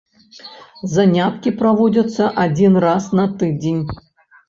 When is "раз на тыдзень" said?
2.89-3.83